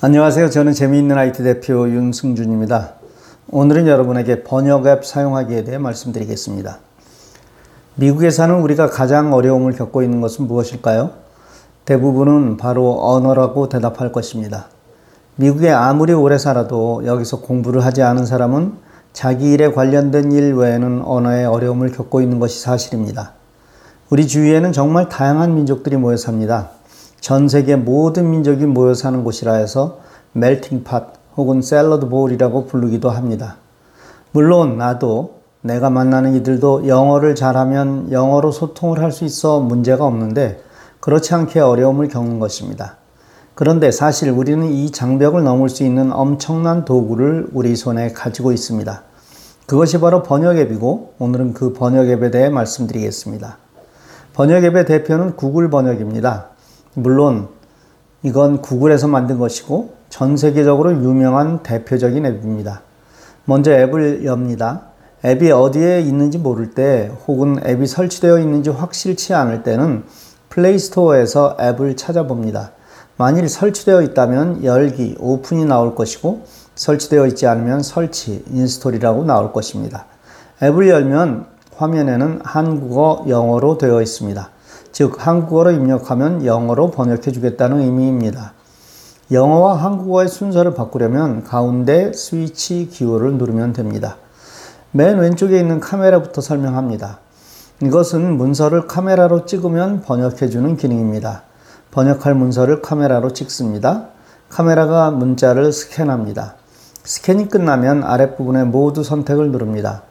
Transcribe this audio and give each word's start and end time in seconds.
안녕하세요. 0.00 0.50
저는 0.50 0.72
재미있는 0.72 1.16
IT 1.16 1.44
대표 1.44 1.88
윤승준입니다. 1.88 2.94
오늘은 3.48 3.86
여러분에게 3.86 4.42
번역 4.42 4.88
앱 4.88 5.04
사용하기에 5.04 5.64
대해 5.64 5.78
말씀드리겠습니다. 5.78 6.78
미국에 7.94 8.30
사는 8.30 8.56
우리가 8.56 8.90
가장 8.90 9.32
어려움을 9.32 9.72
겪고 9.72 10.02
있는 10.02 10.20
것은 10.20 10.48
무엇일까요? 10.48 11.12
대부분은 11.84 12.56
바로 12.56 12.98
언어라고 13.06 13.68
대답할 13.68 14.10
것입니다. 14.10 14.66
미국에 15.36 15.70
아무리 15.70 16.12
오래 16.12 16.38
살아도 16.38 17.06
여기서 17.06 17.40
공부를 17.40 17.84
하지 17.84 18.02
않은 18.02 18.26
사람은 18.26 18.74
자기 19.12 19.52
일에 19.52 19.72
관련된 19.72 20.32
일 20.32 20.54
외에는 20.54 21.02
언어의 21.04 21.46
어려움을 21.46 21.92
겪고 21.92 22.20
있는 22.20 22.40
것이 22.40 22.60
사실입니다. 22.60 23.32
우리 24.10 24.26
주위에는 24.26 24.72
정말 24.72 25.08
다양한 25.08 25.54
민족들이 25.54 25.96
모여 25.96 26.16
삽니다. 26.16 26.70
전 27.24 27.48
세계 27.48 27.74
모든 27.74 28.30
민족이 28.30 28.66
모여 28.66 28.92
사는 28.92 29.24
곳이라 29.24 29.54
해서 29.54 30.00
멜팅 30.32 30.84
팟 30.84 31.06
혹은 31.38 31.62
샐러드 31.62 32.10
볼이라고 32.10 32.66
부르기도 32.66 33.08
합니다. 33.08 33.56
물론 34.32 34.76
나도 34.76 35.36
내가 35.62 35.88
만나는 35.88 36.34
이들도 36.34 36.86
영어를 36.86 37.34
잘하면 37.34 38.12
영어로 38.12 38.52
소통을 38.52 38.98
할 38.98 39.10
수 39.10 39.24
있어 39.24 39.60
문제가 39.60 40.04
없는데 40.04 40.60
그렇지 41.00 41.32
않게 41.32 41.60
어려움을 41.60 42.08
겪는 42.08 42.40
것입니다. 42.40 42.98
그런데 43.54 43.90
사실 43.90 44.28
우리는 44.28 44.66
이 44.66 44.92
장벽을 44.92 45.44
넘을 45.44 45.70
수 45.70 45.82
있는 45.82 46.12
엄청난 46.12 46.84
도구를 46.84 47.48
우리 47.54 47.74
손에 47.74 48.12
가지고 48.12 48.52
있습니다. 48.52 49.02
그것이 49.64 49.98
바로 49.98 50.22
번역 50.22 50.58
앱이고 50.58 51.14
오늘은 51.18 51.54
그 51.54 51.72
번역 51.72 52.06
앱에 52.06 52.30
대해 52.30 52.50
말씀드리겠습니다. 52.50 53.56
번역 54.34 54.62
앱의 54.62 54.84
대표는 54.84 55.36
구글 55.36 55.70
번역입니다. 55.70 56.53
물론 56.94 57.48
이건 58.22 58.62
구글에서 58.62 59.08
만든 59.08 59.38
것이고 59.38 59.94
전 60.08 60.36
세계적으로 60.36 60.92
유명한 60.92 61.62
대표적인 61.62 62.24
앱입니다. 62.24 62.82
먼저 63.44 63.72
앱을 63.72 64.24
엽니다. 64.24 64.82
앱이 65.24 65.50
어디에 65.50 66.00
있는지 66.00 66.38
모를 66.38 66.70
때 66.70 67.10
혹은 67.26 67.58
앱이 67.64 67.86
설치되어 67.86 68.38
있는지 68.38 68.70
확실치 68.70 69.34
않을 69.34 69.62
때는 69.62 70.04
플레이스토어에서 70.50 71.56
앱을 71.60 71.96
찾아봅니다. 71.96 72.72
만일 73.16 73.48
설치되어 73.48 74.02
있다면 74.02 74.64
열기, 74.64 75.16
open이 75.18 75.64
나올 75.64 75.94
것이고 75.94 76.42
설치되어 76.74 77.26
있지 77.28 77.46
않으면 77.46 77.82
설치, 77.82 78.44
install이라고 78.50 79.24
나올 79.24 79.52
것입니다. 79.52 80.06
앱을 80.62 80.88
열면 80.88 81.46
화면에는 81.76 82.40
한국어, 82.44 83.24
영어로 83.28 83.78
되어 83.78 84.00
있습니다. 84.00 84.50
즉 84.94 85.26
한국어로 85.26 85.72
입력하면 85.72 86.46
영어로 86.46 86.92
번역해 86.92 87.32
주겠다는 87.32 87.80
의미입니다. 87.80 88.52
영어와 89.32 89.74
한국어의 89.82 90.28
순서를 90.28 90.74
바꾸려면 90.74 91.42
가운데 91.42 92.12
스위치 92.12 92.88
기호를 92.88 93.34
누르면 93.34 93.72
됩니다. 93.72 94.18
맨 94.92 95.18
왼쪽에 95.18 95.58
있는 95.58 95.80
카메라부터 95.80 96.40
설명합니다. 96.40 97.18
이것은 97.82 98.36
문서를 98.36 98.86
카메라로 98.86 99.46
찍으면 99.46 100.02
번역해 100.02 100.48
주는 100.48 100.76
기능입니다. 100.76 101.42
번역할 101.90 102.36
문서를 102.36 102.80
카메라로 102.80 103.32
찍습니다. 103.32 104.10
카메라가 104.48 105.10
문자를 105.10 105.72
스캔합니다. 105.72 106.54
스캔이 107.02 107.48
끝나면 107.48 108.04
아랫부분에 108.04 108.62
모두 108.62 109.02
선택을 109.02 109.50
누릅니다. 109.50 110.02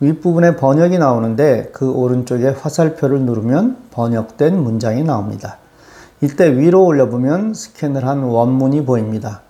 윗부분에 0.00 0.56
번역이 0.56 0.98
나오는데 0.98 1.70
그 1.72 1.90
오른쪽에 1.90 2.48
화살표를 2.48 3.20
누르면 3.22 3.76
번역된 3.90 4.56
문장이 4.62 5.02
나옵니다. 5.02 5.58
이때 6.20 6.56
위로 6.56 6.84
올려보면 6.84 7.54
스캔을 7.54 8.06
한 8.06 8.22
원문이 8.22 8.84
보입니다. 8.84 9.42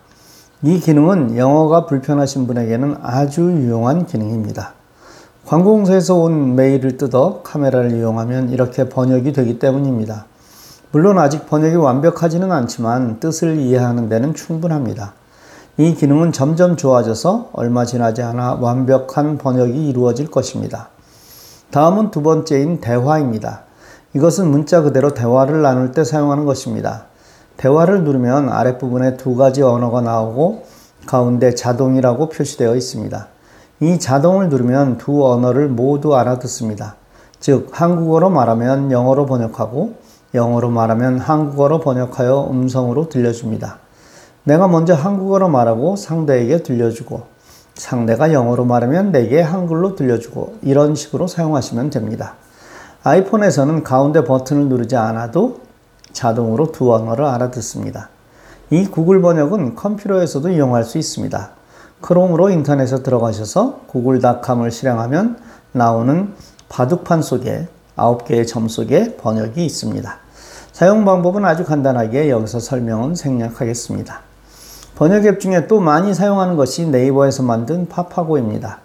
이 0.63 0.81
기능은 0.81 1.37
영어가 1.37 1.87
불편하신 1.87 2.47
분에게는 2.47 2.97
아주 3.03 3.43
유용한 3.43 4.07
기능입니다. 4.07 4.75
관공서에서 5.47 6.17
온 6.17 6.57
메일을 6.57 6.97
뜯어 6.97 7.41
카메라를 7.43 7.93
이용하면 7.93 8.51
이렇게 8.51 8.89
번역이 8.89 9.33
되기 9.33 9.59
때문입니다. 9.59 10.27
물론 10.91 11.19
아직 11.19 11.47
번역이 11.47 11.77
완벽하지는 11.77 12.51
않지만 12.51 13.21
뜻을 13.21 13.57
이해하는 13.59 14.09
데는 14.09 14.35
충분합니다. 14.35 15.13
이 15.81 15.95
기능은 15.95 16.33
점점 16.33 16.77
좋아져서 16.77 17.51
얼마 17.53 17.85
지나지 17.85 18.21
않아 18.21 18.59
완벽한 18.61 19.39
번역이 19.39 19.89
이루어질 19.89 20.29
것입니다. 20.29 20.89
다음은 21.71 22.11
두 22.11 22.21
번째인 22.21 22.81
대화입니다. 22.81 23.63
이것은 24.13 24.51
문자 24.51 24.83
그대로 24.83 25.15
대화를 25.15 25.63
나눌 25.63 25.93
때 25.93 26.03
사용하는 26.03 26.47
것입니다. 26.47 27.05
대화를 27.59 28.03
누르면 28.03 28.49
아랫부분에 28.49 29.17
두 29.19 29.37
가지 29.37 29.63
언어가 29.63 30.01
나오고 30.01 30.65
가운데 31.07 31.55
자동이라고 31.55 32.29
표시되어 32.29 32.75
있습니다. 32.75 33.29
이 33.79 34.01
자동을 34.01 34.49
누르면 34.49 34.99
두 34.99 35.31
언어를 35.31 35.69
모두 35.69 36.17
알아듣습니다. 36.17 36.97
즉, 37.39 37.69
한국어로 37.71 38.31
말하면 38.31 38.91
영어로 38.91 39.27
번역하고 39.27 39.95
영어로 40.35 40.71
말하면 40.71 41.21
한국어로 41.21 41.79
번역하여 41.79 42.49
음성으로 42.51 43.09
들려줍니다. 43.09 43.79
내가 44.45 44.69
먼저 44.69 44.95
한국어로 44.95 45.49
말하고 45.49 45.97
상대에게 45.97 46.63
들려주고 46.63 47.23
상대가 47.75 48.33
영어로 48.33 48.65
말하면 48.65 49.13
내게 49.13 49.41
한글로 49.41 49.95
들려주고 49.95 50.57
이런 50.63 50.95
식으로 50.95 51.27
사용하시면 51.27 51.91
됩니다. 51.91 52.35
아이폰에서는 53.05 53.85
가운데 53.85 54.25
버튼을 54.25 54.69
누르지 54.69 54.97
않아도 54.97 55.61
자동으로 56.13 56.73
두 56.73 56.93
언어를 56.93 57.25
알아듣습니다. 57.25 58.09
이 58.71 58.87
구글 58.87 59.23
번역은 59.23 59.77
컴퓨터에서도 59.77 60.51
이용할 60.51 60.85
수 60.85 60.99
있습니다. 60.99 61.51
크롬으로 62.01 62.51
인터넷에 62.51 63.03
들어가셔서 63.03 63.81
구글닷컴을 63.87 64.71
실행하면 64.71 65.39
나오는 65.73 66.35
바둑판 66.69 67.23
속에 67.23 67.69
9개의 67.97 68.47
점 68.47 68.69
속에 68.69 69.17
번역이 69.17 69.65
있습니다. 69.65 70.19
사용 70.73 71.05
방법은 71.05 71.45
아주 71.45 71.65
간단하게 71.65 72.31
여기서 72.31 72.61
설명은 72.61 73.15
생략하겠습니다. 73.15 74.28
번역 74.99 75.27
앱 75.27 75.39
중에 75.39 75.69
또 75.69 75.79
많이 75.79 76.13
사용하는 76.13 76.57
것이 76.57 76.89
네이버에서 76.89 77.45
만든 77.45 77.89
파파고입니다. 77.89 78.81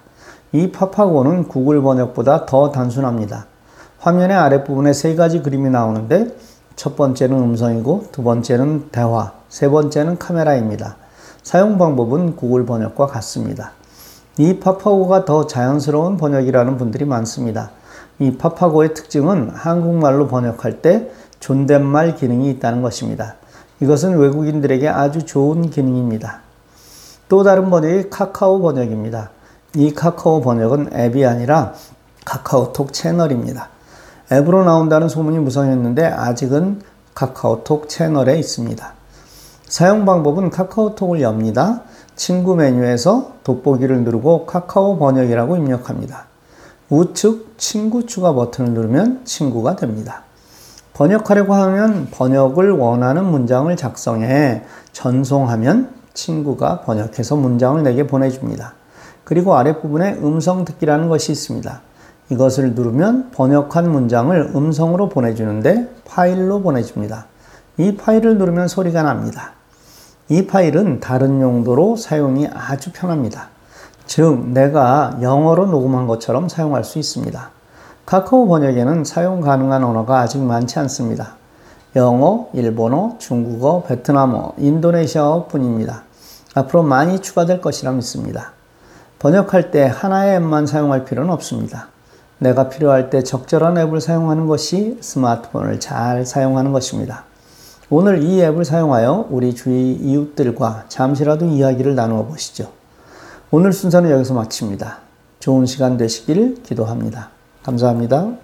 이 0.52 0.70
파파고는 0.70 1.48
구글 1.48 1.82
번역보다 1.82 2.46
더 2.46 2.70
단순합니다. 2.70 3.46
화면의 3.98 4.36
아랫부분에 4.36 4.92
세 4.92 5.16
가지 5.16 5.42
그림이 5.42 5.70
나오는데 5.70 6.36
첫 6.76 6.94
번째는 6.94 7.36
음성이고 7.36 8.10
두 8.12 8.22
번째는 8.22 8.90
대화, 8.92 9.32
세 9.48 9.68
번째는 9.68 10.18
카메라입니다. 10.18 10.94
사용 11.42 11.78
방법은 11.78 12.36
구글 12.36 12.64
번역과 12.64 13.06
같습니다. 13.06 13.72
이 14.38 14.60
파파고가 14.60 15.24
더 15.24 15.48
자연스러운 15.48 16.16
번역이라는 16.16 16.76
분들이 16.76 17.04
많습니다. 17.06 17.72
이 18.20 18.36
파파고의 18.36 18.94
특징은 18.94 19.50
한국말로 19.52 20.28
번역할 20.28 20.80
때 20.80 21.10
존댓말 21.40 22.14
기능이 22.14 22.50
있다는 22.50 22.82
것입니다. 22.82 23.34
이것은 23.84 24.16
외국인들에게 24.16 24.88
아주 24.88 25.26
좋은 25.26 25.68
기능입니다. 25.68 26.40
또 27.28 27.42
다른 27.42 27.68
번역이 27.68 28.08
카카오 28.08 28.62
번역입니다. 28.62 29.30
이 29.74 29.92
카카오 29.92 30.40
번역은 30.40 30.90
앱이 30.94 31.26
아니라 31.26 31.74
카카오톡 32.24 32.94
채널입니다. 32.94 33.68
앱으로 34.32 34.64
나온다는 34.64 35.10
소문이 35.10 35.38
무성했는데 35.38 36.06
아직은 36.06 36.80
카카오톡 37.14 37.90
채널에 37.90 38.38
있습니다. 38.38 38.94
사용 39.66 40.06
방법은 40.06 40.48
카카오톡을 40.48 41.20
엽니다. 41.20 41.82
친구 42.16 42.56
메뉴에서 42.56 43.32
돋보기를 43.44 44.02
누르고 44.04 44.46
카카오 44.46 44.98
번역이라고 44.98 45.56
입력합니다. 45.56 46.26
우측 46.88 47.58
친구 47.58 48.06
추가 48.06 48.32
버튼을 48.32 48.72
누르면 48.72 49.26
친구가 49.26 49.76
됩니다. 49.76 50.23
번역하려고 50.94 51.54
하면 51.54 52.08
번역을 52.12 52.70
원하는 52.70 53.24
문장을 53.24 53.74
작성해 53.76 54.62
전송하면 54.92 55.90
친구가 56.14 56.82
번역해서 56.82 57.34
문장을 57.34 57.82
내게 57.82 58.06
보내줍니다. 58.06 58.74
그리고 59.24 59.56
아랫부분에 59.56 60.14
음성 60.22 60.64
듣기라는 60.64 61.08
것이 61.08 61.32
있습니다. 61.32 61.80
이것을 62.30 62.74
누르면 62.74 63.32
번역한 63.32 63.90
문장을 63.90 64.52
음성으로 64.54 65.08
보내주는데 65.08 65.90
파일로 66.04 66.62
보내줍니다. 66.62 67.26
이 67.76 67.96
파일을 67.96 68.38
누르면 68.38 68.68
소리가 68.68 69.02
납니다. 69.02 69.52
이 70.28 70.46
파일은 70.46 71.00
다른 71.00 71.40
용도로 71.40 71.96
사용이 71.96 72.48
아주 72.54 72.92
편합니다. 72.92 73.48
즉, 74.06 74.48
내가 74.50 75.18
영어로 75.20 75.66
녹음한 75.66 76.06
것처럼 76.06 76.48
사용할 76.48 76.84
수 76.84 76.98
있습니다. 76.98 77.53
카카오 78.06 78.46
번역에는 78.46 79.04
사용 79.04 79.40
가능한 79.40 79.82
언어가 79.82 80.20
아직 80.20 80.38
많지 80.38 80.78
않습니다. 80.80 81.36
영어, 81.96 82.48
일본어, 82.52 83.16
중국어, 83.18 83.84
베트남어, 83.84 84.54
인도네시아어 84.58 85.46
뿐입니다. 85.46 86.02
앞으로 86.54 86.82
많이 86.82 87.20
추가될 87.20 87.62
것이라 87.62 87.92
믿습니다. 87.92 88.52
번역할 89.18 89.70
때 89.70 89.90
하나의 89.90 90.36
앱만 90.36 90.66
사용할 90.66 91.06
필요는 91.06 91.32
없습니다. 91.32 91.88
내가 92.38 92.68
필요할 92.68 93.08
때 93.08 93.22
적절한 93.22 93.78
앱을 93.78 94.02
사용하는 94.02 94.46
것이 94.46 94.98
스마트폰을 95.00 95.80
잘 95.80 96.26
사용하는 96.26 96.72
것입니다. 96.72 97.24
오늘 97.88 98.22
이 98.22 98.42
앱을 98.42 98.66
사용하여 98.66 99.28
우리 99.30 99.54
주위 99.54 99.92
이웃들과 99.92 100.84
잠시라도 100.88 101.46
이야기를 101.46 101.94
나누어 101.94 102.26
보시죠. 102.26 102.70
오늘 103.50 103.72
순서는 103.72 104.10
여기서 104.10 104.34
마칩니다. 104.34 104.98
좋은 105.40 105.64
시간 105.64 105.96
되시길 105.96 106.62
기도합니다. 106.62 107.33
감사합니다. 107.64 108.36